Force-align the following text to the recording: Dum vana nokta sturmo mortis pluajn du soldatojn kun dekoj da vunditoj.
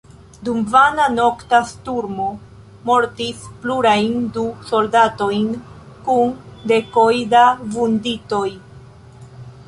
Dum 0.47 0.61
vana 0.75 1.03
nokta 1.15 1.57
sturmo 1.71 2.23
mortis 2.89 3.43
pluajn 3.65 4.15
du 4.37 4.45
soldatojn 4.69 5.45
kun 6.07 6.33
dekoj 6.73 7.13
da 7.35 7.43
vunditoj. 7.77 8.47